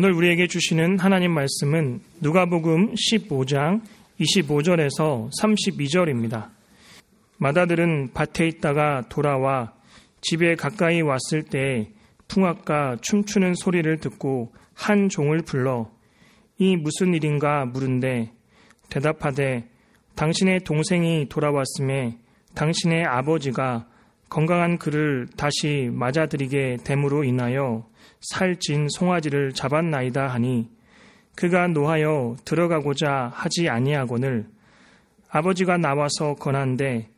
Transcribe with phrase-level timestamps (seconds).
[0.00, 3.82] 오늘 우리에게 주시는 하나님 말씀은 누가복음 15장
[4.20, 6.50] 25절에서 32절입니다.
[7.38, 9.72] 마다들은 밭에 있다가 돌아와
[10.20, 11.88] 집에 가까이 왔을 때
[12.28, 15.90] 풍악과 춤추는 소리를 듣고 한 종을 불러
[16.58, 18.30] 이 무슨 일인가 물은데
[18.90, 19.68] 대답하되
[20.14, 22.18] 당신의 동생이 돌아왔음에
[22.54, 23.88] 당신의 아버지가
[24.28, 27.84] 건강한 그를 다시 맞아들이게 됨으로 인하여
[28.20, 30.68] 살찐 송아지를 잡았나이다 하니
[31.36, 34.46] 그가 노하여 들어가고자 하지 아니하거늘
[35.30, 37.08] 아버지가 나와서 권한데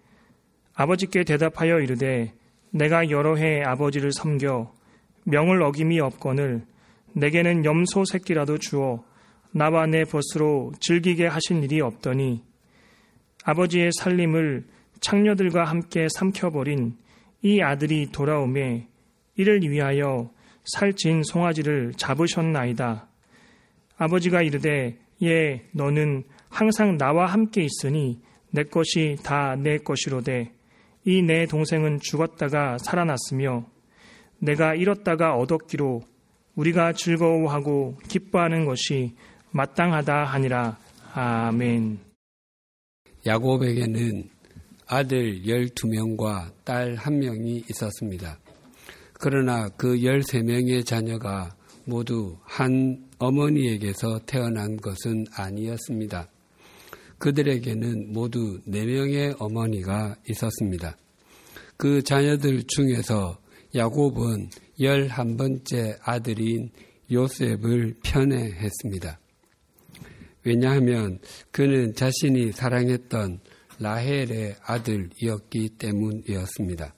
[0.75, 2.33] 아버지께 대답하여 이르되
[2.70, 4.73] 내가 여러 해 아버지를 섬겨
[5.25, 6.65] 명을 어김이 없거늘
[7.14, 9.05] 내게는 염소 새끼라도 주어
[9.53, 12.42] 나와 내 벗으로 즐기게 하신 일이 없더니
[13.45, 14.64] 아버지의 살림을
[15.01, 16.97] 창녀들과 함께 삼켜버린
[17.42, 18.87] 이 아들이 돌아오매
[19.37, 20.30] 이를 위하여
[20.74, 23.09] 살찐 송아지를 잡으셨나이다.
[23.97, 30.53] 아버지가 이르되 예 너는 항상 나와 함께 있으니 내 것이 다 내 것이로되
[31.06, 33.67] 이 내 동생은 죽었다가 살아났으며
[34.39, 36.03] 내가 잃었다가 얻었기로
[36.56, 39.14] 우리가 즐거워하고 기뻐하는 것이
[39.52, 40.78] 마땅하다 하니라.
[41.14, 41.98] 아멘.
[43.27, 44.28] 야곱에게는
[44.86, 48.39] 아들 12명과 딸 1명이 있었습니다.
[49.23, 51.55] 그러나 그 13명의 자녀가
[51.85, 56.27] 모두 한 어머니에게서 태어난 것은 아니었습니다.
[57.19, 60.97] 그들에게는 모두 4명의 어머니가 있었습니다.
[61.77, 63.39] 그 자녀들 중에서
[63.75, 64.48] 야곱은
[64.81, 66.71] 11번째 아들인
[67.13, 69.21] 요셉을 편애했습니다.
[70.45, 71.19] 왜냐하면
[71.51, 73.41] 그는 자신이 사랑했던
[73.81, 76.95] 라헬의 아들이었기 때문이었습니다.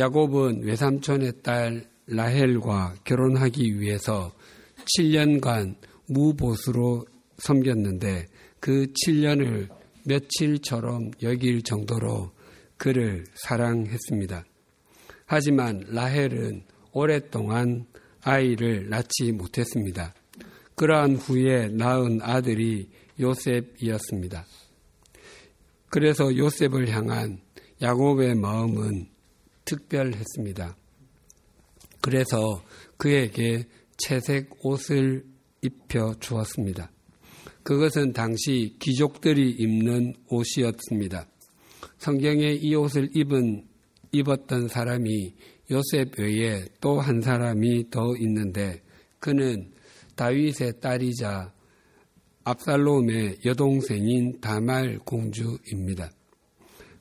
[0.00, 4.32] 야곱은 외삼촌의 딸 라헬과 결혼하기 위해서
[4.96, 5.74] 7년간
[6.08, 7.04] 무보수로
[7.36, 8.24] 섬겼는데
[8.60, 9.68] 그 7년을
[10.06, 12.30] 며칠처럼 여길 정도로
[12.78, 14.42] 그를 사랑했습니다.
[15.26, 17.84] 하지만 라헬은 오랫동안
[18.22, 20.14] 아이를 낳지 못했습니다.
[20.76, 22.88] 그러한 후에 낳은 아들이
[23.20, 24.46] 요셉이었습니다.
[25.90, 27.42] 그래서 요셉을 향한
[27.82, 29.09] 야곱의 마음은
[29.70, 30.76] 특별했습니다.
[32.02, 32.62] 그래서
[32.96, 33.66] 그에게
[33.98, 35.24] 채색 옷을
[35.62, 36.90] 입혀 주었습니다.
[37.62, 41.26] 그것은 당시 귀족들이 입는 옷이었습니다.
[41.98, 43.66] 성경에 이 옷을 입은
[44.12, 45.34] 입었던 사람이
[45.70, 48.82] 요셉 외에 또 한 사람이 더 있는데
[49.20, 49.70] 그는
[50.16, 51.52] 다윗의 딸이자
[52.42, 56.10] 압살롬의 여동생인 다말 공주입니다.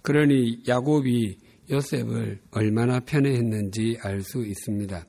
[0.01, 1.37] 그러니 야곱이
[1.69, 5.05] 요셉을 얼마나 편애했는지 알 수 있습니다.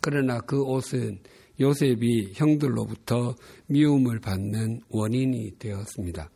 [0.00, 1.18] 그러나 그 옷은
[1.60, 3.34] 요셉이 형들로부터
[3.66, 6.30] 미움을 받는 원인이 되었습니다.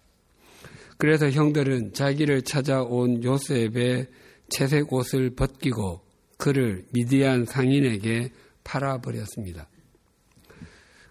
[0.98, 4.08] 그래서 형들은 자기를 찾아온 요셉의
[4.48, 6.00] 채색 옷을 벗기고
[6.38, 8.30] 그를 미디안 상인에게
[8.64, 9.68] 팔아버렸습니다.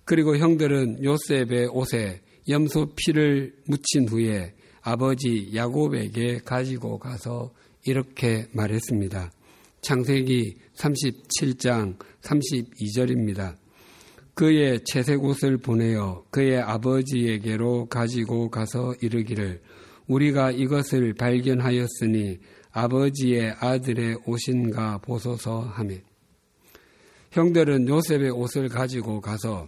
[0.05, 7.53] 그리고 형들은 요셉의 옷에 염소 피를 묻힌 후에 아버지 야곱에게 가지고 가서
[7.85, 9.31] 이렇게 말했습니다.
[9.81, 13.55] 창세기 37장 32절입니다.
[14.33, 19.61] 그의 채색 옷을 보내어 그의 아버지에게로 가지고 가서 이르기를
[20.07, 22.39] 우리가 이것을 발견하였으니
[22.71, 26.01] 아버지의 아들의 옷인가 보소서 하매
[27.31, 29.67] 형들은 요셉의 옷을 가지고 가서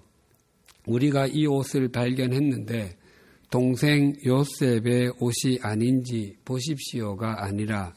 [0.86, 2.98] 우리가 이 옷을 발견했는데
[3.50, 7.94] 동생 요셉의 옷이 아닌지 보십시오가 아니라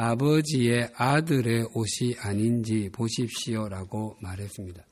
[0.00, 4.82] 아버지의 아들의 옷이 아닌지 보십시오 라고 말했습니다.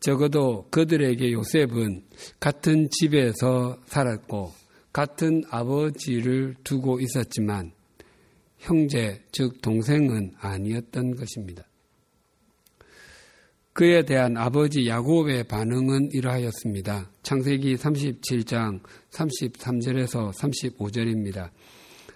[0.00, 2.04] 적어도 그들에게 요셉은
[2.40, 4.52] 같은 집에서 살았고
[4.92, 7.72] 같은 아버지를 두고 있었지만
[8.58, 11.64] 형제, 즉 동생은 아니었던 것입니다.
[13.72, 17.10] 그에 대한 아버지 야곱의 반응은 이러하였습니다.
[17.22, 18.80] 창세기 37장
[19.10, 21.50] 33절에서 35절입니다.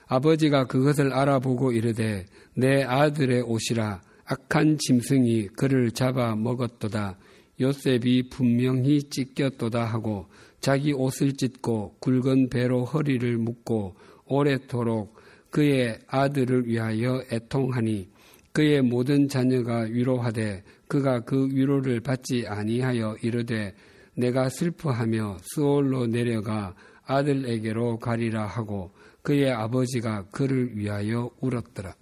[0.08, 7.18] 아버지가 그것을 알아보고 이르되 내 아들의 옷이라 악한 짐승이 그를 잡아 먹었도다.
[7.60, 10.26] 요셉이 분명히 찢겼도다 하고
[10.60, 13.94] 자기 옷을 찢고 굵은 배로 허리를 묶고
[14.26, 15.16] 오래도록
[15.50, 18.08] 그의 아들을 위하여 애통하니
[18.52, 23.74] 그의 모든 자녀가 위로하되 그가 그 위로를 받지 아니하여 이르되
[24.14, 28.90] 내가 슬퍼하며 수올로 내려가 아들에게로 가리라 하고
[29.28, 31.94] 그의 아버지가 그를 위하여 울었더라.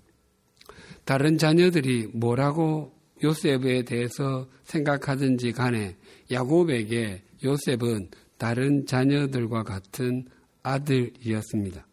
[1.05, 2.93] 다른 자녀들이 뭐라고
[3.25, 5.96] 요셉에 대해서 생각하든지 간에
[6.31, 10.26] 야곱에게 요셉은 다른 자녀들과 같은
[10.62, 11.84] 아들이었습니다.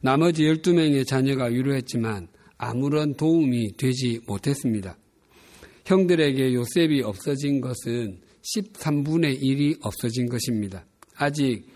[0.00, 2.26] 나머지 12명의 자녀가 유로했지만
[2.58, 4.98] 아무런 도움이 되지 못했습니다.
[5.86, 8.18] 형들에게 요셉이 없어진 것은
[8.56, 10.84] 13분의 1이 없어진 것입니다.
[11.14, 11.73] 아직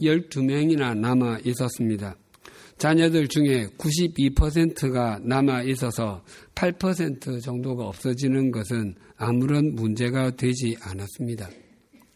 [0.00, 2.16] 12명이나 남아 있었습니다.
[2.78, 6.22] 자녀들 중에 92%가 남아 있어서
[6.54, 11.50] 8% 정도가 없어지는 것은 아무런 문제가 되지 않았습니다.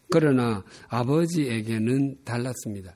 [0.09, 2.95] 그러나 아버지에게는 달랐습니다.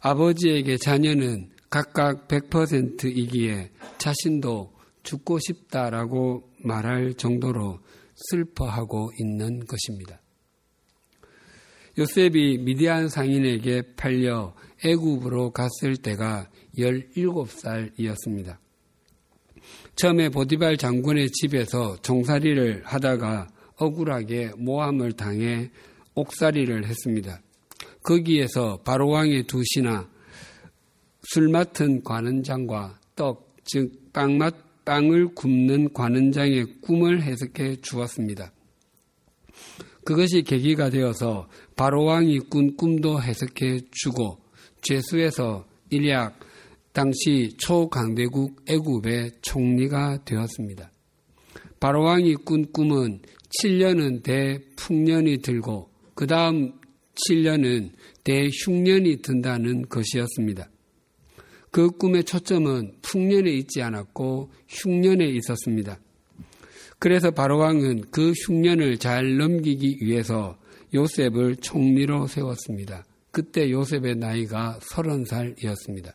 [0.00, 4.72] 아버지에게 자녀는 각각 100%이기에 자신도
[5.02, 7.80] 죽고 싶다라고 말할 정도로
[8.14, 10.20] 슬퍼하고 있는 것입니다.
[12.00, 16.48] 요셉이 미디안 상인에게 팔려 애굽으로 갔을 때가
[16.78, 18.56] 17살이었습니다.
[19.96, 25.70] 처음에 보디발 장군의 집에서 종살이를 하다가 억울하게 모함을 당해
[26.14, 27.42] 옥살이를 했습니다.
[28.02, 30.08] 거기에서 바로왕의 두 신하
[31.22, 38.52] 술 맡은 관원장과 떡, 즉 빵맛 빵을 굽는 관원장의 꿈을 해석해 주었습니다.
[40.04, 44.38] 그것이 계기가 되어서 바로왕이 꾼 꿈도 해석해 주고
[44.82, 46.38] 죄수에서 일약
[46.92, 50.90] 당시 초강대국 애굽의 총리가 되었습니다.
[51.78, 53.20] 바로왕이 꾼 꿈은
[53.60, 56.72] 7년은 대풍년이 들고 그 다음
[57.14, 57.90] 7년은
[58.24, 60.68] 대흉년이 든다는 것이었습니다.
[61.70, 65.98] 그 꿈의 초점은 풍년에 있지 않았고 흉년에 있었습니다.
[67.00, 70.58] 그래서 바로왕은 그 흉년을 잘 넘기기 위해서
[70.92, 73.04] 요셉을 총리로 세웠습니다.
[73.30, 76.12] 그때 요셉의 나이가 30살이었습니다.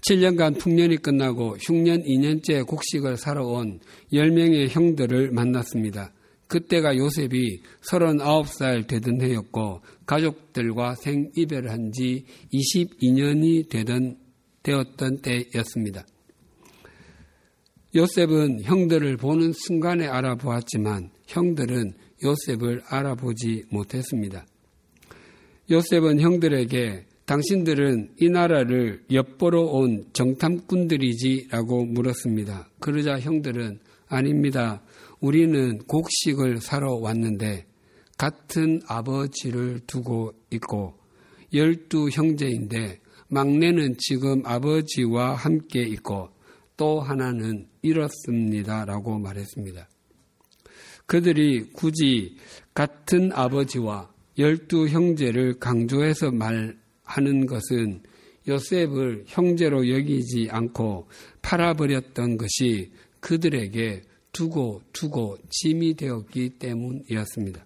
[0.00, 3.80] 7년간 풍년이 끝나고 흉년 2년째 곡식을 살아온
[4.14, 6.12] 10명의 형들을 만났습니다.
[6.48, 7.60] 그때가 요셉이
[7.90, 14.16] 39살 되던 해였고 가족들과 생이별을 한지 22년이 되던,
[14.62, 16.06] 되었던 때였습니다.
[17.96, 24.44] 요셉은 형들을 보는 순간에 알아보았지만 형들은 요셉을 알아보지 못했습니다.
[25.70, 32.68] 요셉은 형들에게 당신들은 이 나라를 엿보러 온 정탐꾼들이지라고 물었습니다.
[32.80, 33.78] 그러자 형들은
[34.08, 34.82] 아닙니다.
[35.20, 37.64] 우리는 곡식을 사러 왔는데
[38.18, 40.98] 같은 아버지를 두고 있고
[41.54, 46.28] 열두 형제인데 막내는 지금 아버지와 함께 있고
[46.76, 48.84] 또 하나는 잃었습니다.
[48.84, 49.88] 라고 말했습니다.
[51.06, 52.36] 그들이 굳이
[52.74, 58.02] 같은 아버지와 열두 형제를 강조해서 말하는 것은
[58.48, 61.08] 요셉을 형제로 여기지 않고
[61.42, 64.02] 팔아버렸던 것이 그들에게
[64.32, 67.64] 두고 두고 짐이 되었기 때문이었습니다.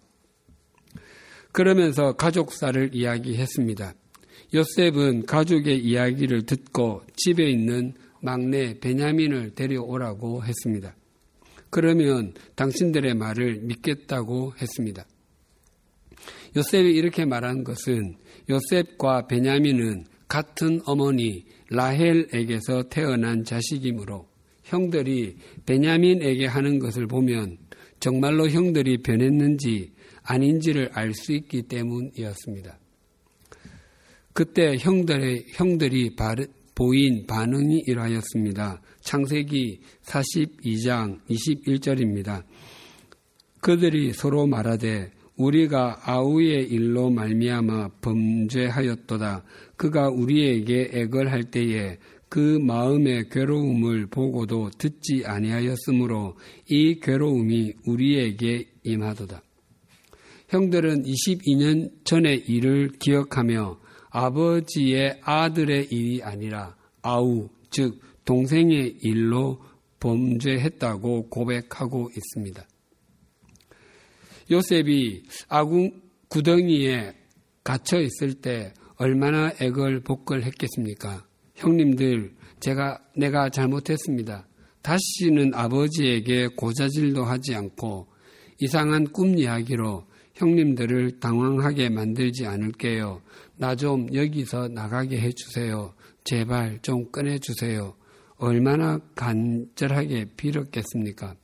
[1.52, 3.94] 그러면서 가족사를 이야기했습니다.
[4.54, 10.94] 요셉은 가족의 이야기를 듣고 집에 있는 막내 베냐민을 데려오라고 했습니다.
[11.70, 15.06] 그러면 당신들의 말을 믿겠다고 했습니다.
[16.56, 18.16] 요셉이 이렇게 말한 것은
[18.48, 24.28] 요셉과 베냐민은 같은 어머니 라헬에게서 태어난 자식이므로
[24.64, 25.36] 형들이
[25.66, 27.58] 베냐민에게 하는 것을 보면
[28.00, 32.78] 정말로 형들이 변했는지 아닌지를 알 수 있기 때문이었습니다.
[34.32, 36.14] 그때 형들의, 형들이
[36.74, 38.80] 보인 반응이 이러하였습니다.
[39.02, 42.44] 창세기 42장 21절입니다.
[43.60, 49.44] 그들이 서로 말하되 우리가 아우의 일로 말미암아 범죄하였도다.
[49.76, 51.98] 그가 우리에게 액을 할 때에
[52.28, 56.36] 그 마음의 괴로움을 보고도 듣지 아니하였으므로
[56.68, 59.42] 이 괴로움이 우리에게 임하도다.
[60.48, 69.60] 형들은 22년 전의 일을 기억하며 아버지의 아들의 일이 아니라 아우, 즉 동생의 일로
[70.00, 72.66] 범죄했다고 고백하고 있습니다.
[74.50, 75.92] 요셉이 아궁
[76.28, 77.14] 구덩이에
[77.62, 81.26] 갇혀 있을 때 얼마나 액을 복걸 했겠습니까?
[81.54, 84.46] 형님들, 제가, 내가 잘못했습니다.
[84.82, 88.08] 다시는 아버지에게 고자질도 하지 않고
[88.58, 93.22] 이상한 꿈 이야기로 형님들을 당황하게 만들지 않을게요.
[93.60, 95.92] 나 좀 여기서 나가게 해주세요.
[96.24, 97.94] 제발 좀 꺼내주세요.
[98.38, 101.36] 얼마나 간절하게 빌었겠습니까?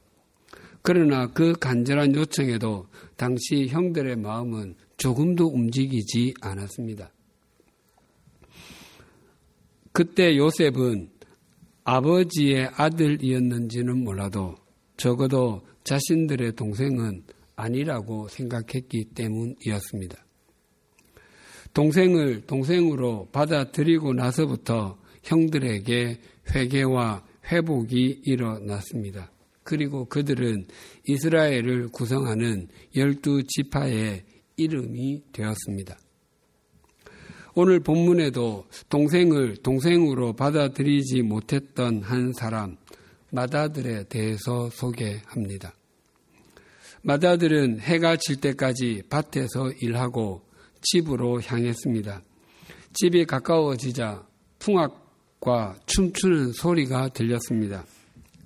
[0.81, 7.13] 그러나 그 간절한 요청에도 당시 형들의 마음은 조금도 움직이지 않았습니다.
[9.93, 11.11] 그때 요셉은
[11.85, 14.55] 아버지의 아들이었는지는 몰라도
[14.97, 17.25] 적어도 자신들의 동생은
[17.57, 20.26] 아니라고 생각했기 때문이었습니다.
[21.77, 26.19] 동생을 동생으로 받아들이고 나서부터 형들에게
[26.55, 29.31] 회개와 회복이 일어났습니다.
[29.63, 30.69] 그리고 그들은
[31.07, 34.25] 이스라엘을 구성하는 열두 지파의
[34.57, 35.99] 이름이 되었습니다.
[37.55, 42.79] 오늘 본문에도 동생을 동생으로 받아들이지 못했던 한 사람,
[43.33, 45.75] 마다들에 대해서 소개합니다.
[47.03, 50.46] 마다들은 해가 질 때까지 밭에서 일하고
[50.91, 52.23] 집으로 향했습니다.
[52.95, 54.27] 집이 가까워지자
[54.59, 57.85] 풍악과 춤추는 소리가 들렸습니다.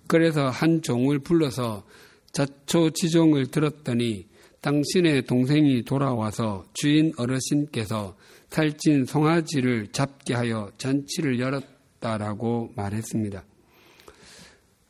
[0.07, 1.85] 그래서 한 종을 불러서
[2.33, 4.27] 자초지종을 들었더니
[4.61, 8.17] 당신의 동생이 돌아와서 주인 어르신께서
[8.49, 13.45] 살찐 송아지를 잡게 하여 잔치를 열었다라고 말했습니다.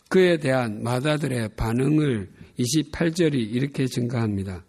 [0.09, 4.65] 그에 대한 마다들의 반응을 28절이 이렇게 증가합니다.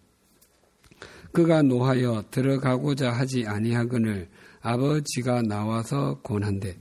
[1.32, 4.28] 그가 노하여 들어가고자 하지 아니하거늘
[4.60, 6.76] 아버지가 나와서 권한대.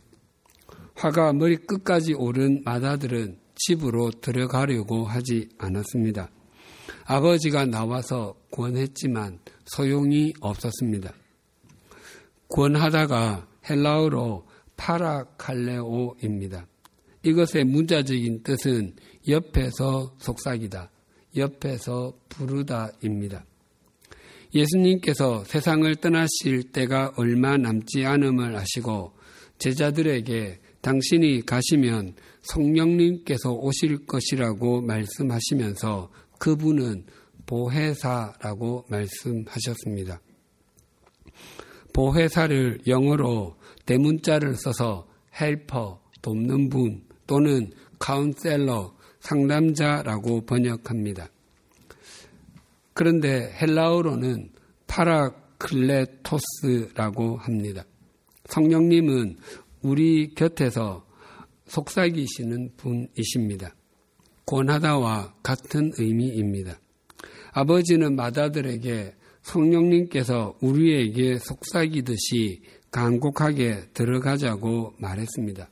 [0.95, 6.29] 화가 머리 끝까지 오른 마다들은 집으로 들어가려고 하지 않았습니다.
[7.05, 11.13] 아버지가 나와서 권했지만 소용이 없었습니다.
[12.49, 16.67] 권하다가 헬라어로 파라칼레오입니다.
[17.23, 18.95] 이것의 문자적인 뜻은
[19.27, 20.89] 옆에서 속삭이다,
[21.37, 23.45] 옆에서 부르다입니다.
[24.53, 29.13] 예수님께서 세상을 떠나실 때가 얼마 남지 않음을 아시고
[29.57, 37.05] 제자들에게 당신이 가시면 성령님께서 오실 것이라고 말씀하시면서 그분은
[37.45, 40.19] 보혜사라고 말씀하셨습니다.
[41.93, 45.07] 보혜사를 영어로 대문자를 써서
[45.39, 51.29] Helper, 돕는 분 또는 Counselor, 상담자라고 번역합니다.
[52.93, 54.49] 그런데 헬라어로는
[54.87, 57.85] 파라클레토스라고 합니다.
[58.45, 59.37] 성령님은
[59.81, 61.05] 우리 곁에서
[61.67, 63.73] 속삭이시는 분이십니다.
[64.45, 66.77] 권하다와 같은 의미입니다.
[67.53, 75.69] 아버지는 마다들에게 성령님께서 우리에게 속삭이듯이 간곡하게 들어가자고 말했습니다.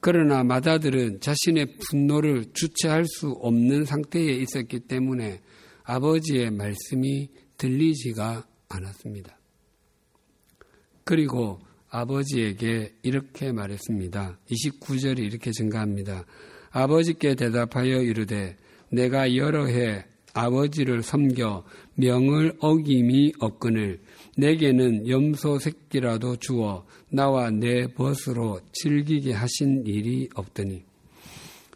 [0.00, 5.40] 그러나 마다들은 자신의 분노를 주체할 수 없는 상태에 있었기 때문에
[5.84, 9.38] 아버지의 말씀이 들리지가 않았습니다.
[11.04, 14.38] 그리고 아버지에게 이렇게 말했습니다.
[14.50, 16.24] 29절이 이렇게 증가합니다.
[16.70, 18.56] 아버지께 대답하여 이르되
[18.90, 21.64] 내가 여러 해 아버지를 섬겨
[21.96, 24.00] 명을 어김이 없거늘
[24.36, 30.84] 내게는 염소 새끼라도 주어 나와 내 벗으로 즐기게 하신 일이 없더니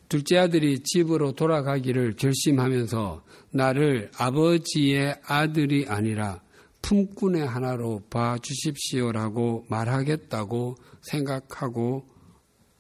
[0.08, 3.23] 둘째 아들이 집으로 돌아가기를 결심하면서
[3.54, 6.42] 나를 아버지의 아들이 아니라
[6.82, 12.04] 품꾼의 하나로 봐 주십시오라고 말하겠다고 생각하고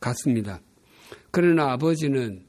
[0.00, 0.60] 갔습니다.
[1.30, 2.44] 그러나 아버지는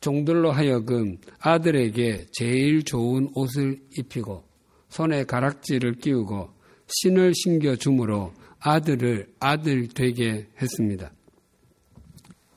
[0.00, 4.44] 종들로 하여금 아들에게 제일 좋은 옷을 입히고
[4.88, 6.50] 손에 가락지를 끼우고
[6.88, 11.12] 신을 신겨 주므로 아들을 아들 되게 했습니다.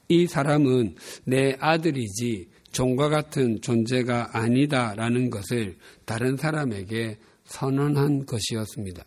[0.08, 0.96] 이 사람은
[1.26, 9.06] 내 아들이지 종과 같은 존재가 아니다라는 것을 다른 사람에게 선언한 것이었습니다.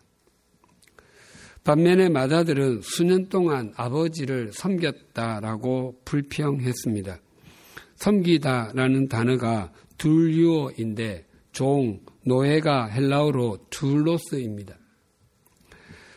[1.65, 7.19] 반면에 마다들은 수년 동안 아버지를 섬겼다라고 불평했습니다.
[7.97, 14.77] 섬기다라는 단어가 둘유어인데 종, 노예가 헬라어로 둘로스입니다.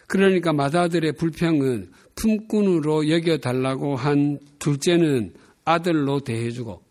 [0.07, 5.33] 그러니까 마다들의 불평은 품꾼으로 여겨달라고 한 둘째는
[5.63, 6.83] 아들로 대해주고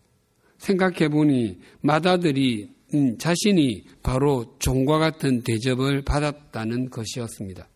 [0.57, 7.67] 생각해보니 마다들이 음, 자신이 바로 종과 같은 대접을 받았다는 것이었습니다.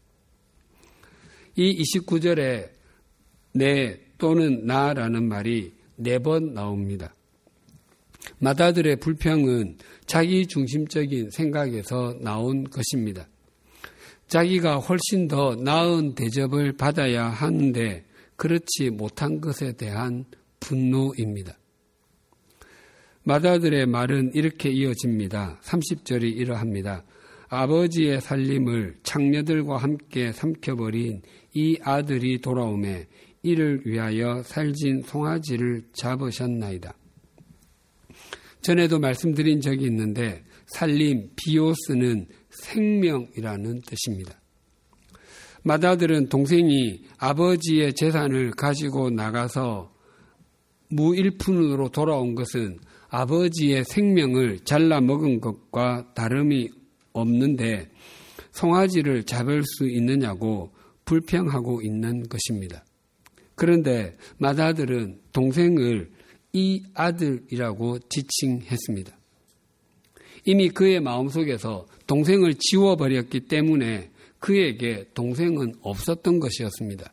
[1.56, 2.70] 이 29절에
[3.54, 7.14] 내 또는 나라는 말이 네 번 나옵니다.
[8.40, 13.28] 마다들의 불평은 자기 중심적인 생각에서 나온 것입니다.
[14.34, 18.04] 자기가 훨씬 더 나은 대접을 받아야 하는데
[18.36, 20.26] 그렇지 못한 것에 대한
[20.60, 21.56] 분노입니다.
[23.26, 25.60] 마다들의 말은 이렇게 이어집니다.
[25.62, 27.04] 30절이 이러합니다.
[27.50, 31.22] 아버지의 살림을 창녀들과 함께 삼켜버린
[31.54, 33.06] 이 아들이 돌아오매
[33.44, 36.92] 이를 위하여 살진 송아지를 잡으셨나이다.
[38.62, 42.26] 전에도 말씀드린 적이 있는데 살림 비오스는
[42.62, 44.40] 생명이라는 뜻입니다.
[45.64, 49.94] 마다들은 동생이 아버지의 재산을 가지고 나가서
[50.90, 52.80] 무일푼으로 돌아온 것은
[53.10, 56.70] 아버지의 생명을 잘라 먹은 것과 다름이
[57.14, 57.90] 없는데
[58.52, 60.72] 송아지를 잡을 수 있느냐고
[61.06, 62.84] 불평하고 있는 것입니다.
[63.56, 66.12] 그런데 마다들은 동생을
[66.54, 69.18] 이 아들이라고 지칭했습니다.
[70.46, 77.12] 이미 그의 마음속에서 동생을 지워버렸기 때문에 그에게 동생은 없었던 것이었습니다.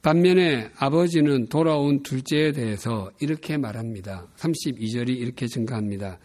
[0.00, 4.28] 반면에 아버지는 돌아온 둘째에 대해서 이렇게 말합니다.
[4.36, 6.20] 32절이 이렇게 증가합니다.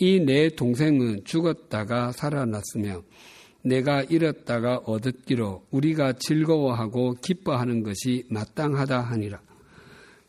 [0.00, 3.04] 이 내 동생은 죽었다가 살아났으며
[3.62, 9.40] 내가 잃었다가 얻었기로 우리가 즐거워하고 기뻐하는 것이 마땅하다 하니라.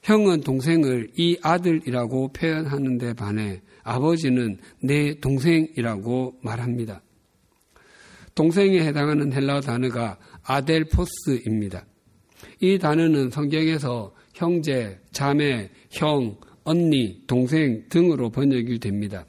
[0.03, 7.01] 형은 동생을 이 아들이라고 표현하는 데 반해 아버지는 내 동생이라고 말합니다.
[8.35, 11.85] 동생에 해당하는 헬라어 단어가 아델포스입니다.
[12.59, 19.25] 이 단어는 성경에서 형제, 자매, 형, 언니, 동생 등으로 번역이 됩니다.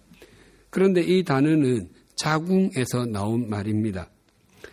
[0.71, 4.09] 그런데 이 단어는 자궁에서 나온 말입니다.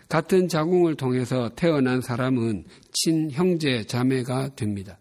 [0.07, 4.99] 같은 자궁을 통해서 태어난 사람은 친형제, 자매가 됩니다.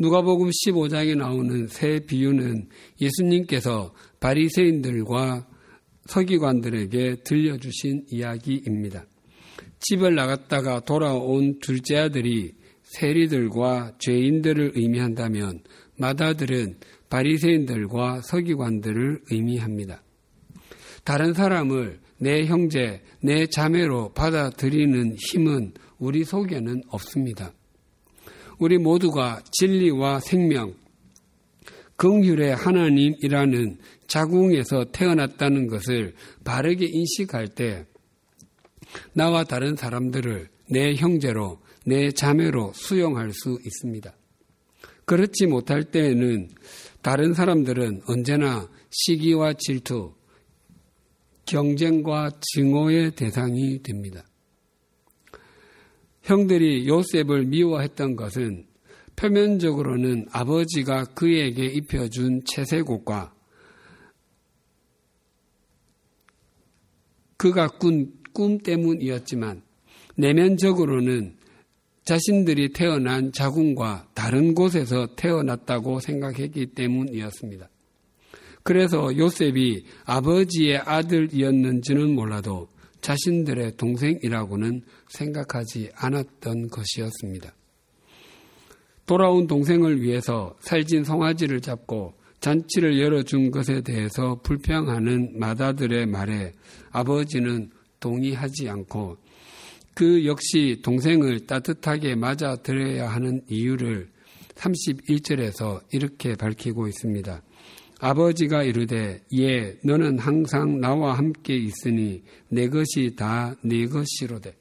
[0.00, 2.68] 누가복음 15장에 나오는 새 비유는
[3.00, 5.48] 예수님께서 바리새인들과
[6.06, 9.06] 서기관들에게 들려주신 이야기입니다.
[9.80, 12.52] 집을 나갔다가 돌아온 둘째 아들이
[12.82, 15.62] 세리들과 죄인들을 의미한다면
[15.96, 16.78] 마다들은
[17.10, 20.02] 바리새인들과 서기관들을 의미합니다.
[21.02, 27.52] 다른 사람을 내 형제, 내 자매로 받아들이는 힘은 우리 속에는 없습니다.
[28.58, 30.74] 우리 모두가 진리와 생명,
[31.96, 37.86] 긍휼의 하나님이라는 자궁에서 태어났다는 것을 바르게 인식할 때
[39.12, 44.14] 나와 다른 사람들을 내 형제로, 내 자매로 수용할 수 있습니다.
[45.04, 46.48] 그렇지 못할 때에는
[47.02, 50.14] 다른 사람들은 언제나 시기와 질투,
[51.46, 54.22] 경쟁과 증오의 대상이 됩니다.
[56.28, 58.66] 형들이 요셉을 미워했던 것은
[59.16, 63.34] 표면적으로는 아버지가 그에게 입혀준 채색옷과
[67.38, 69.62] 그가 꾼 꿈 때문이었지만
[70.16, 71.38] 내면적으로는
[72.04, 77.68] 자신들이 태어난 자궁과 다른 곳에서 태어났다고 생각했기 때문이었습니다.
[78.62, 82.68] 그래서 요셉이 아버지의 아들이었는지는 몰라도
[83.00, 87.54] 자신들의 동생이라고는 생각하지 않았던 것이었습니다.
[89.06, 96.52] 돌아온 동생을 위해서 살진 송아지를 잡고 잔치를 열어준 것에 대해서 불평하는 마다들의 말에
[96.90, 99.16] 아버지는 동의하지 않고
[99.94, 104.08] 그 역시 동생을 따뜻하게 맞아들여야 하는 이유를
[104.54, 107.42] 31절에서 이렇게 밝히고 있습니다.
[107.98, 114.56] 아버지가 이르되 예 너는 항상 나와 함께 있으니 내 것이 다 내 것이로되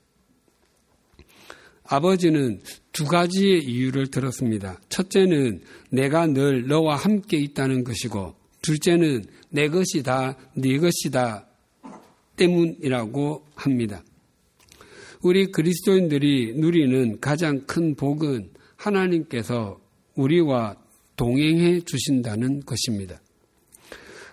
[1.83, 2.59] 아버지는
[2.91, 4.79] 두 가지의 이유를 들었습니다.
[4.89, 11.47] 첫째는 내가 늘 너와 함께 있다는 것이고 둘째는 내 것이 다 네 것이다
[12.35, 14.03] 때문이라고 합니다.
[15.21, 19.79] 우리 그리스도인들이 누리는 가장 큰 복은 하나님께서
[20.15, 20.75] 우리와
[21.15, 23.19] 동행해 주신다는 것입니다.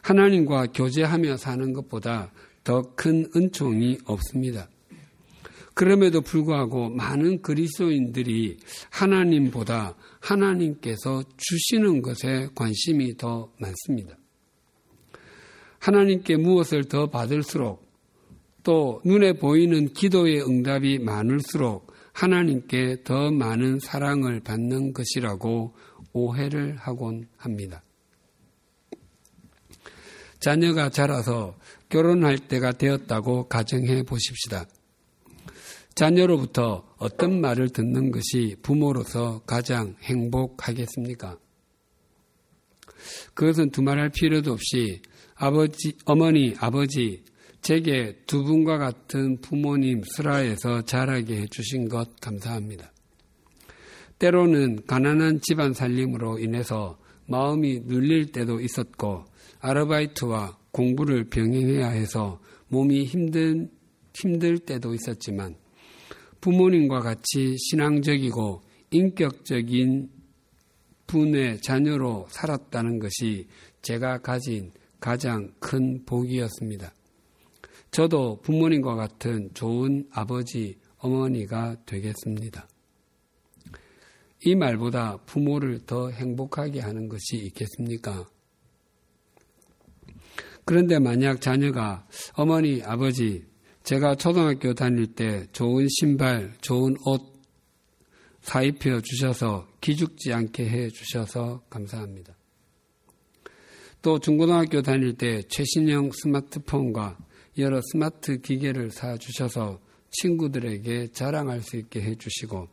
[0.05, 2.31] 하나님과 교제하며 사는 것보다
[2.63, 4.69] 더 큰 은총이 없습니다.
[5.73, 8.59] 그럼에도 불구하고 많은 그리스도인들이
[8.91, 14.17] 하나님보다 하나님께서 주시는 것에 관심이 더 많습니다.
[15.79, 17.85] 하나님께 무엇을 더 받을수록
[18.63, 25.75] 또 눈에 보이는 기도의 응답이 많을수록 하나님께 더 많은 사랑을 받는 것이라고
[26.13, 27.84] 오해를 하곤 합니다.
[30.45, 31.57] 자녀가 자라서
[31.89, 34.67] 결혼할 때가 되었다고 가정해 보십시다.
[35.95, 41.39] 자녀로부터 어떤 말을 듣는 것이 부모로서 가장 행복하겠습니까?
[43.33, 45.01] 그것은 두말할 필요도 없이
[45.35, 47.25] 아버지, 어머니, 아버지,
[47.63, 52.93] 제게 두 분과 같은 부모님 슬하에서 자라게 해주신 것 감사합니다.
[54.19, 59.25] 때로는 가난한 집안 살림으로 인해서 마음이 눌릴 때도 있었고
[59.65, 63.71] 아르바이트와 공부를 병행해야 해서 몸이 힘든
[64.13, 65.57] 힘들 때도 있었지만
[66.43, 70.11] 부모님과 같이 신앙적이고 인격적인
[71.07, 73.49] 분의 자녀로 살았다는 것이
[73.81, 76.93] 제가 가진 가장 큰 복이었습니다.
[77.91, 82.69] 저도 부모님과 같은 좋은 아버지, 어머니가 되겠습니다.
[84.45, 88.27] 이 말보다 부모를 더 행복하게 하는 것이 있겠습니까?
[90.65, 93.45] 그런데 만약 자녀가 어머니, 아버지,
[93.83, 97.35] 제가 초등학교 다닐 때 좋은 신발, 좋은 옷
[98.45, 102.37] 사 입혀 주셔서 기죽지 않게 해 주셔서 감사합니다.
[104.03, 107.17] 또 중고등학교 다닐 때 최신형 스마트폰과
[107.57, 112.69] 여러 스마트 기계를 사 주셔서 친구들에게 자랑할 수 있게 해 주시고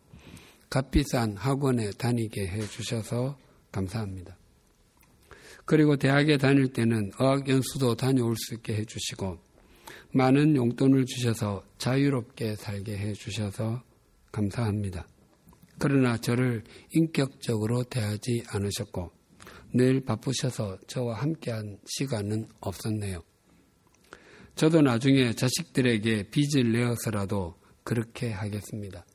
[0.70, 3.38] 값비싼 학원에 다니게 해 주셔서
[3.72, 4.41] 감사합니다.
[5.66, 9.40] 그리고 대학에 다닐 때는 어학연수도 다녀올 수 있게 해 주시고
[10.14, 13.84] 많은 용돈을 주셔서 자유롭게 살게 해 주셔서
[14.32, 15.08] 감사합니다.
[15.80, 19.12] 그러나 저를 인격적으로 대하지 않으셨고
[19.74, 23.24] 늘 바쁘셔서 저와 함께한 시간은 없었네요.
[24.56, 29.06] 저도 나중에 자식들에게 빚을 내어서라도 그렇게 하겠습니다.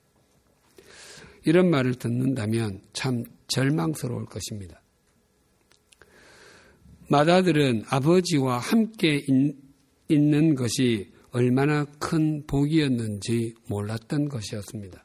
[1.45, 4.83] 이런 말을 듣는다면 참 절망스러울 것입니다.
[7.09, 9.25] 마다들은 아버지와 함께
[10.09, 15.05] 있는 것이 얼마나 큰 복이었는지 몰랐던 것이었습니다.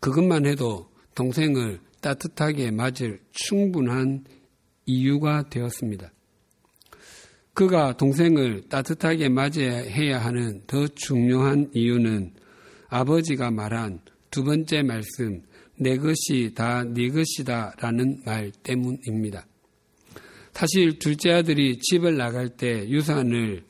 [0.00, 4.24] 그것만 해도 동생을 따뜻하게 맞을 충분한
[4.86, 6.12] 이유가 되었습니다.
[7.54, 12.34] 그가 동생을 따뜻하게 맞이해야 하는 더 중요한 이유는
[12.88, 15.42] 아버지가 말한 두 번째 말씀,
[15.78, 19.46] 내 것이 다 네 것이다 라는 말 때문입니다.
[20.54, 23.64] 사실 둘째 아들이 집을 나갈 때 유산을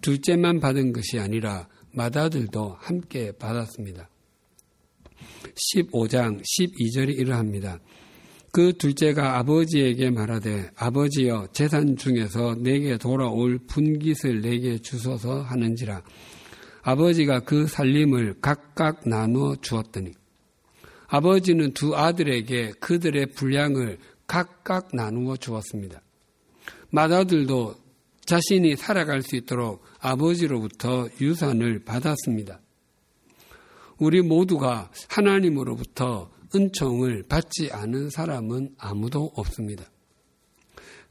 [0.00, 4.08] 둘째만 받은 것이 아니라 맏아들도 함께 받았습니다.
[5.54, 7.80] 15장 12절이 이러합니다.
[8.52, 16.02] 그 둘째가 아버지에게 말하되 아버지여 재산 중에서 내게 돌아올 분깃을 내게 주소서 하는지라
[16.82, 20.12] 아버지가 그 살림을 각각 나누어 주었더니
[21.08, 23.98] 아버지는 두 아들에게 그들의 분량을
[24.32, 26.00] 각각 나누어 주었습니다.
[26.88, 27.74] 맏아들도
[28.24, 32.58] 자신이 살아갈 수 있도록 아버지로부터 유산을 받았습니다.
[33.98, 39.84] 우리 모두가 하나님으로부터 은총을 받지 않은 사람은 아무도 없습니다.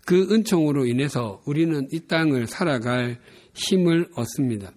[0.07, 3.19] 그 은총으로 인해서 우리는 이 땅을 살아갈
[3.53, 4.71] 힘을 얻습니다.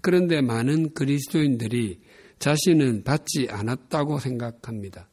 [0.00, 2.00] 그런데 많은 그리스도인들이
[2.40, 5.08] 자신은 받지 않았다고 생각합니다.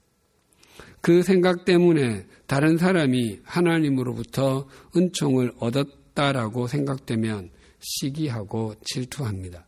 [1.06, 9.68] 그 생각 때문에 다른 사람이 하나님으로부터 은총을 얻었다라고 생각되면 시기하고 질투합니다.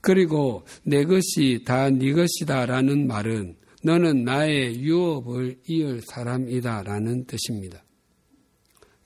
[0.00, 7.82] 그리고 내 것이 다 네 것이다라는 말은 너는 나의 유업을 이을 사람이다라는 뜻입니다.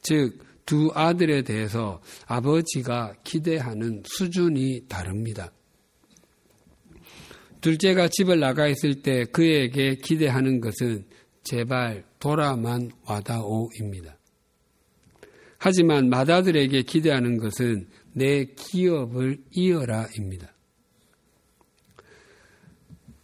[0.03, 5.51] 즉, 두 아들에 대해서 아버지가 기대하는 수준이 다릅니다.
[7.61, 11.05] 둘째가 집을 나가 있을 때 그에게 기대하는 것은
[11.43, 14.17] 제발 돌아만 와다오입니다.
[15.59, 20.53] 하지만 맏아들에게 기대하는 것은 내 기업을 이어라입니다.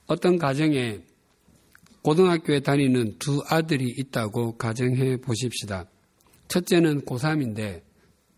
[0.06, 1.00] 어떤 가정에
[2.02, 5.88] 고등학교에 다니는 두 아들이 있다고 가정해 보십시다.
[6.48, 7.82] 첫째는 고3인데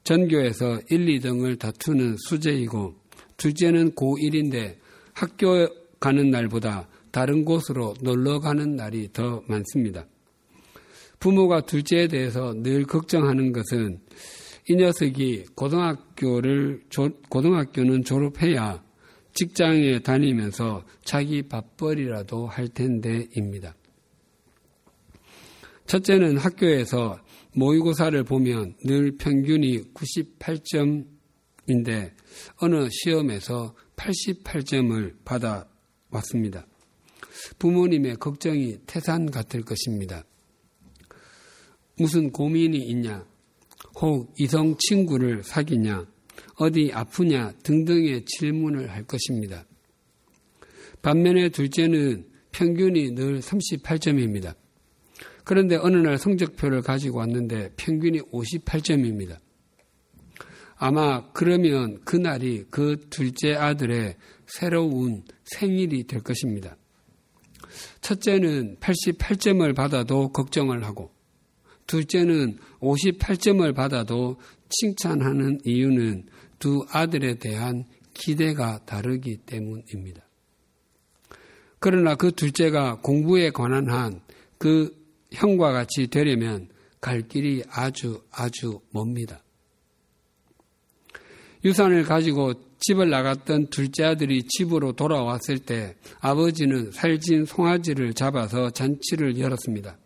[0.05, 2.95] 전교에서 1, 2등을 다투는 수재이고
[3.37, 4.77] 둘째는 고1인데
[5.13, 5.67] 학교
[6.01, 10.07] 가는 날보다 다른 곳으로 놀러 가는 날이 더 많습니다.
[11.19, 14.01] 부모가 둘째에 대해서 늘 걱정하는 것은
[14.69, 16.83] 이 녀석이 고등학교를
[17.29, 18.85] 고등학교는 졸업해야
[19.33, 23.75] 직장에 다니면서 자기 밥벌이라도 할 텐데입니다.
[25.87, 27.19] 첫째는 학교에서
[27.55, 31.07] 모의고사를 보면 늘 평균이 98점인데
[32.57, 35.67] 어느 시험에서 88점을 받아
[36.17, 36.67] 왔습니다.
[37.59, 40.25] 부모님의 걱정이 태산 같을 것입니다.
[41.99, 43.25] 무슨 고민이 있냐?
[44.01, 46.07] 혹 이성 친구를 사귀냐?
[46.57, 47.53] 어디 아프냐?
[47.63, 49.65] 등등의 질문을 할 것입니다.
[51.03, 54.55] 반면에 둘째는 평균이 늘 38점입니다.
[55.45, 59.39] 그런데 어느 날 성적표를 가지고 왔는데 평균이 58점입니다.
[60.77, 66.77] 아마 그러면 그날이 그 둘째 아들의 새로운 생일이 될 것입니다.
[68.01, 71.13] 첫째는 88점을 받아도 걱정을 하고,
[71.87, 76.27] 둘째는 58점을 받아도 칭찬하는 이유는
[76.59, 80.23] 두 아들에 대한 기대가 다르기 때문입니다.
[81.79, 84.27] 그러나 그 둘째가 공부에 관한 한
[84.59, 84.97] 그
[85.33, 86.69] 형과 같이 되려면
[87.01, 89.43] 갈 길이 아주 아주 멉니다.
[91.65, 99.99] 유산을 가지고 집을 나갔던 둘째 아들이 집으로 돌아왔을 때 아버지는 살진 송아지를 잡아서 잔치를 열었습니다.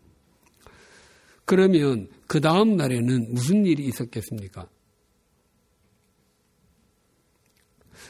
[1.44, 4.68] 그러면 그 다음 날에는 무슨 일이 있었겠습니까?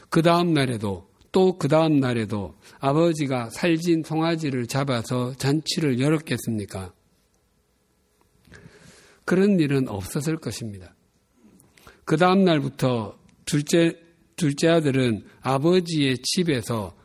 [0.09, 6.93] 그 다음 날에도 또 그 다음 날에도 아버지가 살진 송아지를 잡아서 잔치를 열었겠습니까?
[9.23, 10.93] 그런 일은 없었을 것입니다.
[12.03, 13.97] 그 다음 날부터 둘째,
[14.41, 16.95] 둘째 아들은 아버지의 집에서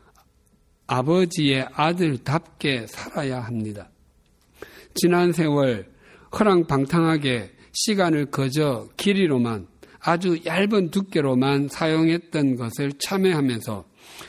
[0.87, 3.91] 아버지의 아들답게 살아야 합니다.
[4.95, 5.87] 지난 세월
[6.33, 9.67] 허랑방탕하게 시간을 거저 길이로만
[9.99, 13.85] 아주 얇은 두께로만 사용했던 것을 참회하면서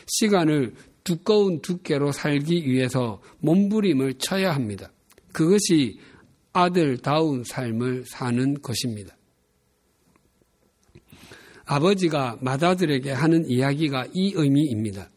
[0.06, 4.92] 시간을 두꺼운 두께로 살기 위해서 몸부림을 쳐야 합니다.
[5.32, 5.98] 그것이
[6.52, 9.17] 아들다운 삶을 사는 것입니다.
[11.68, 15.10] 아버지가 맏아들에게 하는 이야기가 이 의미입니다.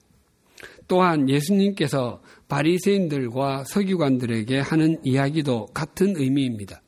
[0.88, 6.82] 또한 예수님께서 바리새인들과 서기관들에게 하는 이야기도 같은 의미입니다.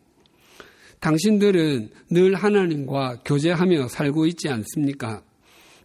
[0.99, 5.23] 당신들은 늘 하나님과 교제하며 살고 있지 않습니까?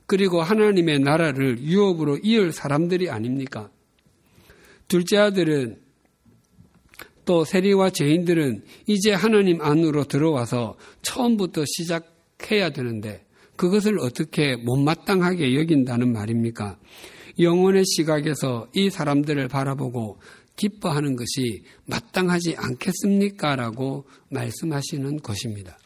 [0.07, 3.71] 그리고 하나님의 나라를 유업으로 이을 사람들이 아닙니까?
[4.89, 5.79] 둘째 아들은
[7.25, 13.28] 또 세리와 죄인들은 이제 하나님 안으로 들어와서 처음부터 시작해야 되는데
[13.59, 16.79] 그것을 어떻게 못마땅하게 여긴다는 말입니까?
[17.41, 20.21] 영혼의 시각에서 이 사람들을 바라보고
[20.57, 23.57] 기뻐하는 것이 마땅하지 않겠습니까?
[23.57, 25.77] 라고 말씀하시는 것입니다.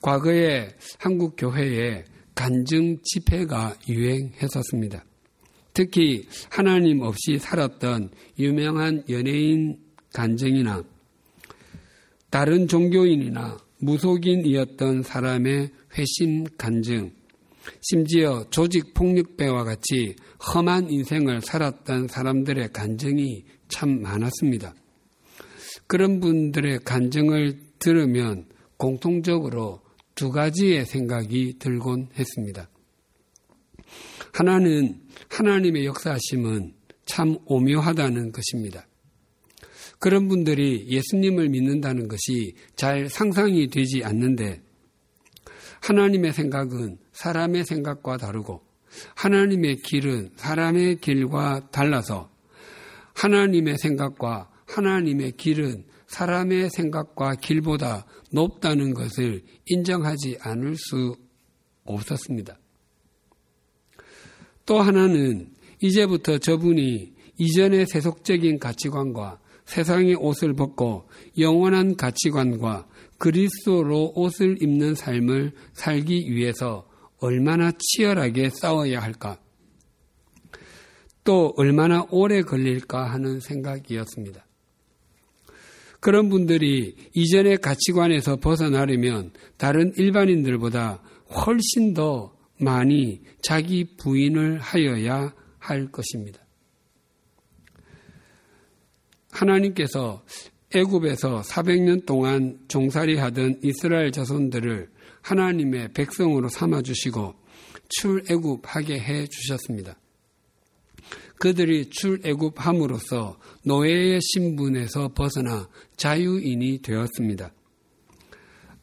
[0.00, 5.04] 과거에 한국 교회에 간증 집회가 유행했었습니다.
[5.74, 9.78] 특히 하나님 없이 살았던 유명한 연예인
[10.12, 10.84] 간증이나
[12.30, 17.12] 다른 종교인이나 무속인이었던 사람의 회심 간증,
[17.80, 20.16] 심지어 조직 폭력배와 같이
[20.54, 24.74] 험한 인생을 살았던 사람들의 간증이 참 많았습니다.
[25.86, 29.80] 그런 분들의 간증을 들으면 공통적으로
[30.14, 32.68] 두 가지의 생각이 들곤 했습니다.
[34.32, 36.74] 하나는 하나님의 역사하심은
[37.06, 38.86] 참 오묘하다는 것입니다.
[40.00, 44.62] 그런 분들이 예수님을 믿는다는 것이 잘 상상이 되지 않는데
[45.82, 48.62] 하나님의 생각은 사람의 생각과 다르고
[49.14, 52.30] 하나님의 길은 사람의 길과 달라서
[53.14, 61.14] 하나님의 생각과 하나님의 길은 사람의 생각과 길보다 높다는 것을 인정하지 않을 수
[61.84, 62.58] 없었습니다.
[64.64, 74.96] 또 하나는 이제부터 저분이 이전의 세속적인 가치관과 세상의 옷을 벗고 영원한 가치관과 그리스도로 옷을 입는
[74.96, 79.38] 삶을 살기 위해서 얼마나 치열하게 싸워야 할까?
[81.22, 84.44] 또 얼마나 오래 걸릴까 하는 생각이었습니다.
[86.00, 91.00] 그런 분들이 이전의 가치관에서 벗어나려면 다른 일반인들보다
[91.46, 96.40] 훨씬 더 많이 자기 부인을 하여야 할 것입니다.
[99.30, 100.24] 하나님께서
[100.72, 104.88] 애굽에서 400년 동안 종살이 하던 이스라엘 자손들을
[105.22, 107.34] 하나님의 백성으로 삼아 주시고
[107.88, 109.96] 출애굽하게 해 주셨습니다.
[111.40, 117.52] 그들이 출애굽함으로써 노예의 신분에서 벗어나 자유인이 되었습니다.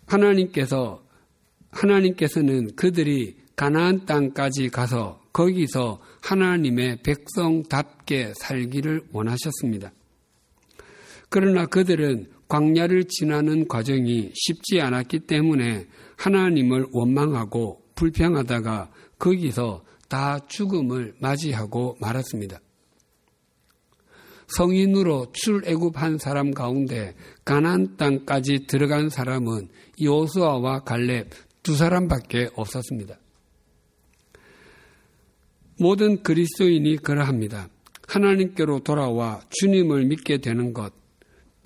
[0.08, 1.04] 하나님께서
[1.70, 9.92] 하나님께서는 그들이 가나안 땅까지 가서 거기서 하나님의 백성답게 살기를 원하셨습니다.
[11.30, 21.98] 그러나 그들은 광야를 지나는 과정이 쉽지 않았기 때문에 하나님을 원망하고 불평하다가 거기서 다 죽음을 맞이하고
[22.00, 22.60] 말았습니다.
[24.48, 29.68] 성인으로 출애굽한 사람 가운데 가나안 땅까지 들어간 사람은
[30.02, 31.30] 요수아와 갈렙
[31.64, 33.20] 두 사람밖에 없었습니다.
[35.80, 37.68] 모든 그리스도인이 그러합니다.
[38.08, 40.94] 하나님께로 돌아와 주님을 믿게 되는 것,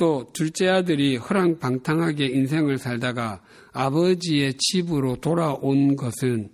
[0.01, 3.39] 또 둘째 아들이 허랑방탕하게 인생을 살다가
[3.71, 6.49] 아버지의 집으로 돌아온 것은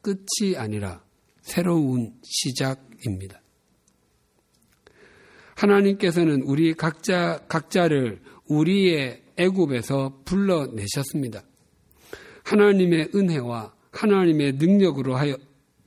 [0.00, 1.02] 끝이 아니라
[1.40, 3.42] 새로운 시작입니다.
[5.56, 11.42] 하나님께서는 우리 각자 각자를 우리의 애굽에서 불러내셨습니다.
[12.44, 15.36] 하나님의 은혜와 하나님의 능력으로 하여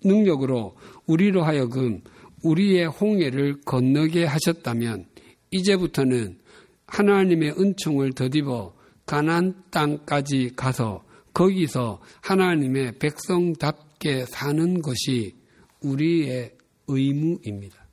[0.04, 2.02] 능력으로 우리로 하여금
[2.44, 5.06] 우리의 홍해를 건너게 하셨다면
[5.52, 6.40] 이제부터는
[6.88, 15.36] 하나님의 은총을 더입어 가난 땅까지 가서 거기서 하나님의 백성답게 사는 것이
[15.82, 16.56] 우리의
[16.88, 17.88] 의무입니다.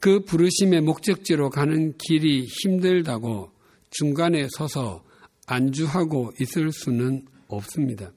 [0.00, 3.52] 그 부르심의 목적지로 가는 길이 힘들다고
[3.90, 5.04] 중간에 서서
[5.46, 8.12] 안주하고 있을 수는 없습니다.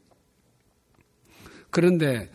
[1.69, 2.31] 그런데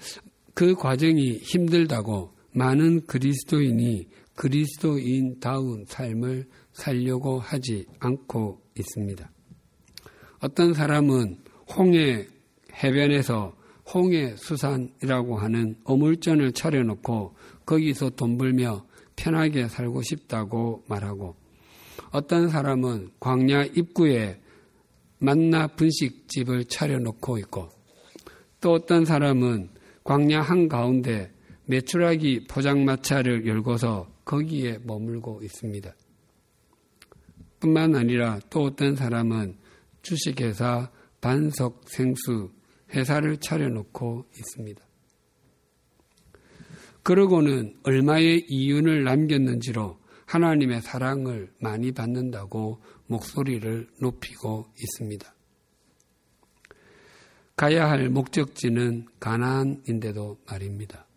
[0.54, 9.28] 그 과정이 힘들다고 많은 그리스도인이 그리스도인다운 삶을 살려고 하지 않고 있습니다.
[10.40, 11.38] 어떤 사람은
[11.76, 12.24] 홍해
[12.72, 13.52] 해변에서
[13.92, 17.34] 홍해 수산이라고 하는 어물전을 차려놓고
[17.66, 21.34] 거기서 돈 벌며 편하게 살고 싶다고 말하고
[22.12, 24.40] 어떤 사람은 광야 입구에
[25.18, 27.70] 만나 분식집을 차려놓고 있고
[28.60, 29.70] 또 어떤 사람은
[30.04, 31.32] 광야 한가운데
[31.66, 35.94] 메추라기 포장마차를 열고서 거기에 머물고 있습니다.
[37.60, 39.56] 뿐만 아니라 또 어떤 사람은
[40.02, 42.50] 주식회사 반석 생수
[42.90, 44.86] 회사를 차려놓고 있습니다.
[47.02, 55.34] 그러고는 얼마의 이윤을 남겼는지로 하나님의 사랑을 많이 받는다고 목소리를 높이고 있습니다.
[57.56, 61.07] 가야 할 목적지는 가나안인데도 말입니다.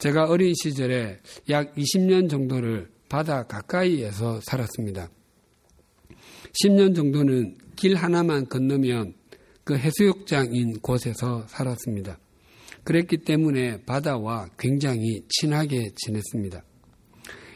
[0.00, 5.10] 제가 어린 시절에 약 20년 정도를 바다 가까이에서 살았습니다.
[6.64, 9.12] 10년 정도는 길 하나만 건너면
[9.62, 12.18] 그 해수욕장인 곳에서 살았습니다.
[12.84, 16.64] 그랬기 때문에 바다와 굉장히 친하게 지냈습니다.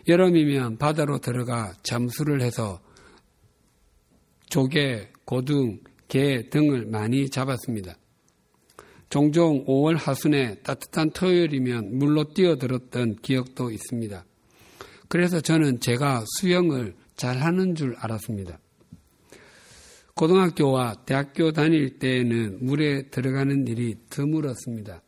[0.06, 2.78] 여름이면 바다로 들어가 잠수를 해서
[4.50, 7.96] 조개, 고등, 개 등을 많이 잡았습니다.
[9.14, 14.24] 종종 5월 하순에 따뜻한 토요일이면 물로 뛰어들었던 기억도 있습니다.
[15.06, 18.58] 그래서 저는 제가 수영을 잘하는 줄 알았습니다.
[20.16, 25.00] 고등학교와 대학교 다닐 때에는 물에 들어가는 일이 드물었습니다.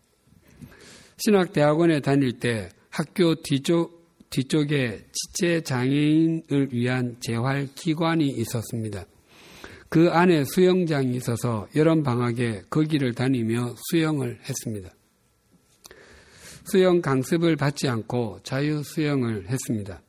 [1.16, 9.04] 신학대학원에 다닐 때 학교 뒤쪽, 뒤쪽에 지체 장애인을 위한 재활기관이 있었습니다.
[9.96, 14.90] 그 안에 수영장이 있어서 여름 방학에 거기를 다니며 수영을 했습니다.
[16.64, 20.02] 수영 강습을 받지 않고 자유 수영을 했습니다.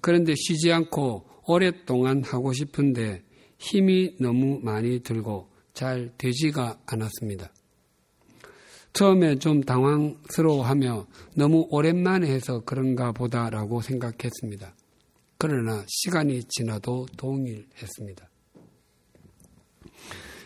[0.00, 3.22] 그런데 쉬지 않고 오랫동안 하고 싶은데
[3.58, 7.52] 힘이 너무 많이 들고 잘 되지가 않았습니다.
[8.92, 14.74] 처음에 좀 당황스러워하며 너무 오랜만에 해서 그런가 보다라고 생각했습니다.
[15.38, 18.30] 그러나 시간이 지나도 동일했습니다.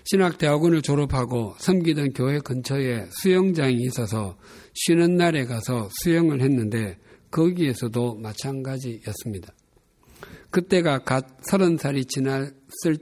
[0.05, 4.37] 신학대학원을 졸업하고 섬기던 교회 근처에 수영장이 있어서
[4.75, 6.99] 쉬는 날에 가서 수영을 했는데
[7.31, 9.55] 거기에서도 마찬가지였습니다.
[10.51, 12.97] 그때가 갓 서른 살이 지났을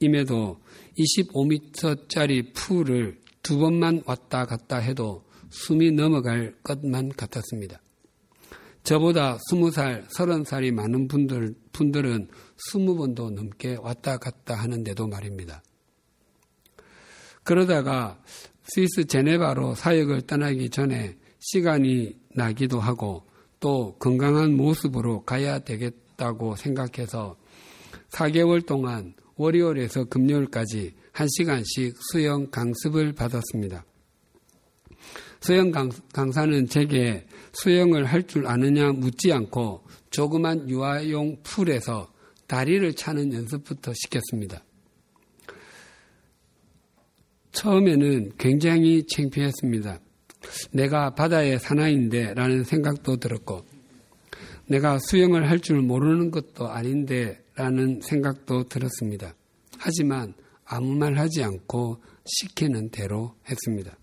[0.00, 0.60] 때임에도
[0.98, 7.80] 25m짜리 풀을 두 번만 왔다 갔다 해도 숨이 넘어갈 것만 같았습니다.
[8.82, 15.62] 저보다 스무 살, 서른 살이 많은 분들, 분들은 스무 번도 넘게 왔다 갔다 하는데도 말입니다.
[17.42, 18.20] 그러다가
[18.64, 23.24] 스위스 제네바로 사역을 떠나기 전에 시간이 나기도 하고
[23.58, 27.36] 또 건강한 모습으로 가야 되겠다고 생각해서
[28.10, 33.84] 4개월 동안 월요일에서 금요일까지 1시간씩 수영 강습을 받았습니다.
[35.40, 35.72] 수영
[36.12, 42.12] 강사는 제게 수영을 할 줄 아느냐 묻지 않고 조그만 유아용 풀에서
[42.46, 44.62] 다리를 차는 연습부터 시켰습니다.
[47.52, 50.00] 처음에는 굉장히 창피했습니다.
[50.72, 53.64] 내가 바다의 사나이인데 라는 생각도 들었고,
[54.68, 59.34] 내가 수영을 할 줄 모르는 것도 아닌데 라는 생각도 들었습니다.
[59.78, 60.32] 하지만
[60.64, 63.96] 아무 말 하지 않고 시키는 대로 했습니다.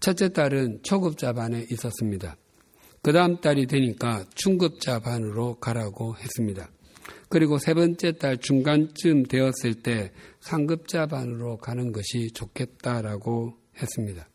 [0.00, 2.36] 첫째 딸은 초급자 반에 있었습니다.
[3.02, 6.70] 그 다음 딸이 되니까 중급자 반으로 가라고 했습니다.
[7.28, 14.28] 그리고 세 번째 달 중간쯤 되었을 때 상급자 반으로 가는 것이 좋겠다라고 했습니다.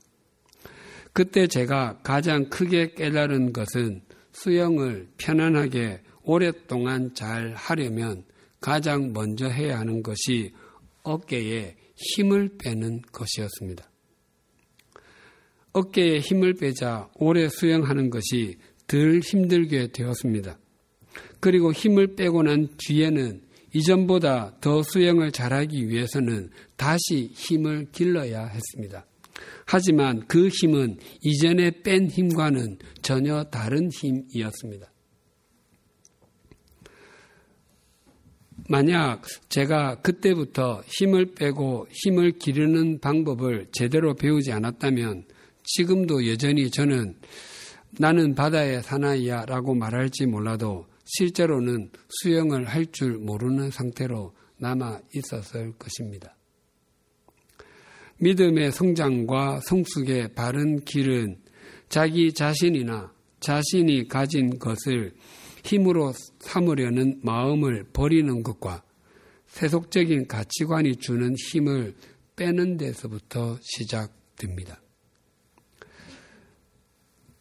[1.12, 8.24] 그때 제가 가장 크게 깨달은 것은 수영을 편안하게 오랫동안 잘 하려면
[8.60, 10.54] 가장 먼저 해야 하는 것이
[11.04, 13.90] 어깨에 힘을 빼는 것이었습니다.
[15.74, 20.58] 어깨에 힘을 빼자 오래 수영하는 것이 덜 힘들게 되었습니다.
[21.40, 23.42] 그리고 힘을 빼고 난 뒤에는
[23.74, 29.06] 이전보다 더 수영을 잘하기 위해서는 다시 힘을 길러야 했습니다.
[29.66, 34.92] 하지만 그 힘은 이전에 뺀 힘과는 전혀 다른 힘이었습니다.
[38.70, 45.26] 만약 제가 그때부터 힘을 빼고 힘을 기르는 방법을 제대로 배우지 않았다면
[45.64, 47.16] 지금도 여전히 저는
[48.00, 50.88] 나는 바다의 사나이야 라고 말할지 몰라도
[51.18, 56.36] 실제로는 수영을 할 줄 모르는 상태로 남아 있었을 것입니다.
[58.20, 61.40] 믿음의 성장과 성숙의 바른 길은
[61.90, 65.14] 자기 자신이나 자신이 가진 것을
[65.64, 68.84] 힘으로 삼으려는 마음을 버리는 것과
[69.48, 71.96] 세속적인 가치관이 주는 힘을
[72.36, 74.83] 빼는 데서부터 시작됩니다.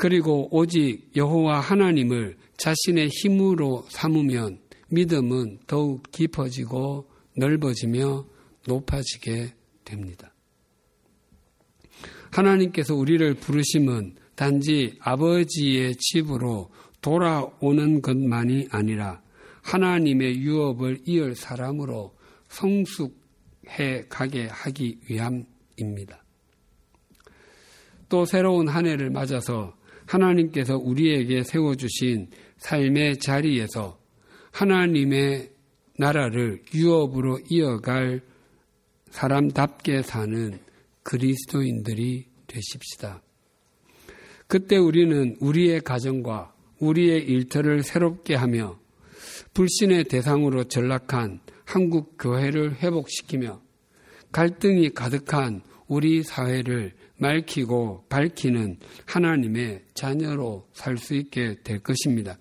[0.03, 8.26] 그리고 오직 여호와 하나님을 자신의 힘으로 삼으면 믿음은 더욱 깊어지고 넓어지며
[8.66, 10.34] 높아지게 됩니다.
[12.32, 19.22] 하나님께서 우리를 부르심은 단지 아버지의 집으로 돌아오는 것만이 아니라
[19.62, 22.16] 하나님의 유업을 이을 사람으로
[22.48, 26.24] 성숙해 가게 하기 위함입니다.
[28.09, 29.80] 또 새로운 한 해를 맞아서
[30.12, 33.98] 하나님께서 우리에게 세워주신 삶의 자리에서
[34.50, 35.50] 하나님의
[35.98, 38.20] 나라를 유업으로 이어갈
[39.10, 40.58] 사람답게 사는
[41.02, 43.22] 그리스도인들이 되십시다.
[44.46, 48.78] 그때 우리는 우리의 가정과 우리의 일터를 새롭게 하며
[49.54, 53.62] 불신의 대상으로 전락한 한국 교회를 회복시키며
[54.30, 56.92] 갈등이 가득한 우리 사회를
[57.22, 62.38] 맑히고 밝히는 하나님의 자녀로 살 수 있게 될 것입니다.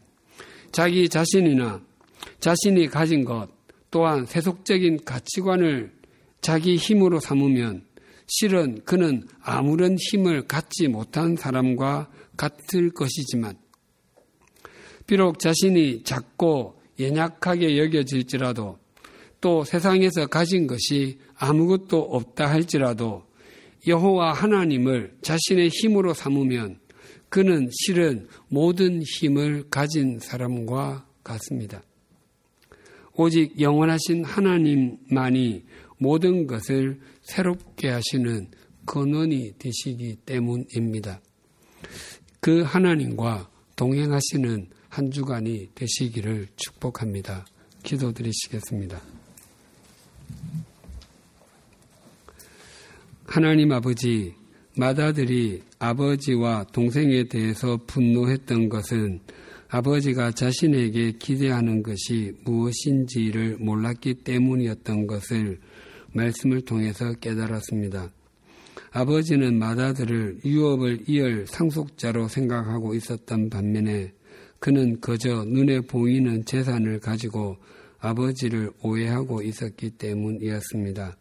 [0.71, 1.82] 자기 자신이나
[2.39, 3.49] 자신이 가진 것
[3.89, 5.91] 또한 세속적인 가치관을
[6.41, 7.86] 자기 힘으로 삼으면
[8.27, 13.57] 실은 그는 아무런 힘을 갖지 못한 사람과 같을 것이지만
[15.05, 18.79] 비록 자신이 작고 연약하게 여겨질지라도
[19.41, 23.23] 또 세상에서 가진 것이 아무것도 없다 할지라도
[23.88, 26.79] 여호와 하나님을 자신의 힘으로 삼으면
[27.29, 31.82] 그는 실은 모든 힘을 가진 사람과 같습니다.
[33.15, 35.63] 오직 영원하신 하나님만이
[35.97, 38.49] 모든 것을 새롭게 하시는
[38.86, 41.21] 근원이 되시기 때문입니다.
[42.39, 47.45] 그 하나님과 동행하시는 한 주간이 되시기를 축복합니다.
[47.84, 49.20] 기도드리시겠습니다.
[53.34, 54.36] 하나님 아버지,
[54.77, 59.21] 마다들이 아버지와 동생에 대해서 분노했던 것은
[59.69, 65.61] 아버지가 자신에게 기대하는 것이 무엇인지를 몰랐기 때문이었던 것을
[66.13, 68.11] 말씀을 통해서 깨달았습니다.
[68.91, 74.11] 아버지는 마다들을 유업을 이을 상속자로 생각하고 있었던 반면에
[74.59, 77.55] 그는 그저 눈에 보이는 재산을 가지고
[77.99, 81.15] 아버지를 오해하고 있었기 때문이었습니다.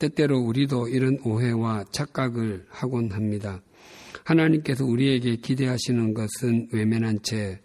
[0.00, 3.62] 때때로 우리도 이런 오해와 착각을 하곤 합니다.
[4.24, 7.60] 하나님께서 우리에게 기대하시는 것은 외면한 채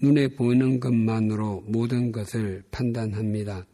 [0.00, 3.66] 눈에 보이는 것만으로 모든 것을 판단합니다.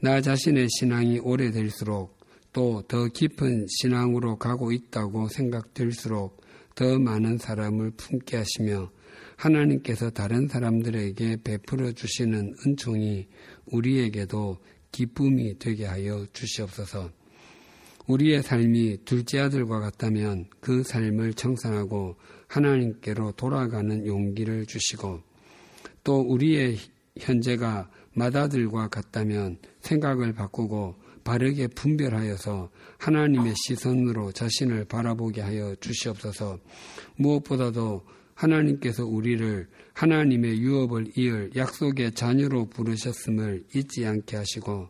[0.00, 2.16] 나 자신의 신앙이 오래될수록
[2.52, 6.40] 또 더 깊은 신앙으로 가고 있다고 생각될수록
[6.74, 8.90] 더 많은 사람을 품게 하시며
[9.36, 13.28] 하나님께서 다른 사람들에게 베풀어 주시는 은총이
[13.66, 14.58] 우리에게도
[14.90, 17.17] 기쁨이 되게 하여 주시옵소서.
[18.08, 22.16] 우리의 삶이 둘째 아들과 같다면 그 삶을 청산하고
[22.48, 25.20] 하나님께로 돌아가는 용기를 주시고
[26.02, 26.78] 또 우리의
[27.18, 36.58] 현재가 마다들과 같다면 생각을 바꾸고 바르게 분별하여서 하나님의 시선으로 자신을 바라보게 하여 주시옵소서.
[37.16, 38.02] 무엇보다도
[38.32, 44.88] 하나님께서 우리를 하나님의 유업을 이을 약속의 자녀로 부르셨음을 잊지 않게 하시고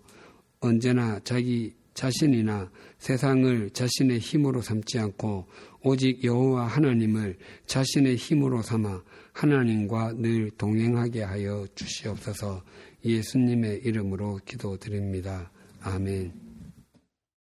[0.61, 5.47] 언제나 자기 자신이나 세상을 자신의 힘으로 삼지 않고
[5.83, 7.37] 오직 여호와 하나님을
[7.67, 12.63] 자신의 힘으로 삼아 하나님과 늘 동행하게 하여 주시옵소서
[13.05, 15.51] 예수님의 이름으로 기도드립니다.
[15.81, 16.48] 아멘.